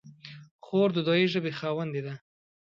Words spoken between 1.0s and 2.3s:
دعایي ژبې خاوندې ده.